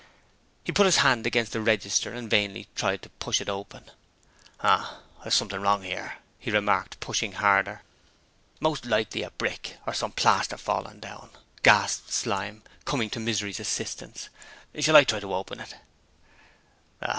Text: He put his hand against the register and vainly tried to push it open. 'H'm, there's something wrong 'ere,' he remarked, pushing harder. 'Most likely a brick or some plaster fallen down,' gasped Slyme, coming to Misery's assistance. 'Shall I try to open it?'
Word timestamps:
He 0.63 0.71
put 0.71 0.87
his 0.87 0.97
hand 1.05 1.27
against 1.27 1.51
the 1.51 1.61
register 1.61 2.11
and 2.11 2.27
vainly 2.27 2.65
tried 2.75 3.03
to 3.03 3.09
push 3.09 3.39
it 3.39 3.47
open. 3.47 3.91
'H'm, 4.63 4.87
there's 5.21 5.35
something 5.35 5.61
wrong 5.61 5.85
'ere,' 5.85 6.17
he 6.39 6.49
remarked, 6.49 6.99
pushing 6.99 7.33
harder. 7.33 7.83
'Most 8.59 8.87
likely 8.87 9.21
a 9.21 9.29
brick 9.29 9.77
or 9.85 9.93
some 9.93 10.11
plaster 10.13 10.57
fallen 10.57 10.99
down,' 10.99 11.29
gasped 11.61 12.09
Slyme, 12.09 12.63
coming 12.83 13.11
to 13.11 13.19
Misery's 13.19 13.59
assistance. 13.59 14.29
'Shall 14.73 14.95
I 14.95 15.03
try 15.03 15.19
to 15.19 15.35
open 15.35 15.59
it?' 15.59 15.75